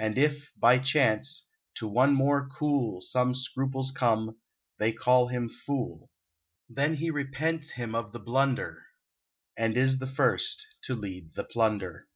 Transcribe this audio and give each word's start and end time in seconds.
And 0.00 0.18
if, 0.18 0.50
by 0.56 0.80
chance, 0.80 1.48
to 1.76 1.86
one 1.86 2.12
more 2.12 2.48
cool 2.58 3.00
Some 3.00 3.36
scruples 3.36 3.92
come, 3.92 4.36
they 4.80 4.92
call 4.92 5.28
him 5.28 5.48
fool: 5.48 6.10
Then 6.68 6.94
he 6.96 7.08
repents 7.08 7.70
him 7.70 7.94
of 7.94 8.10
the 8.10 8.18
blunder, 8.18 8.82
And 9.56 9.76
is 9.76 10.00
the 10.00 10.08
first 10.08 10.66
to 10.82 10.96
lead 10.96 11.34
the 11.34 11.44
plunder. 11.44 12.08